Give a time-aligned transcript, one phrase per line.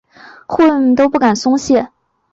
[0.47, 1.89] 护卫们都不敢松懈。